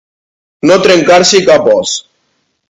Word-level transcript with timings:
No 0.69 0.77
trencar-s'hi 0.85 1.43
cap 1.51 1.69
os. 1.75 1.93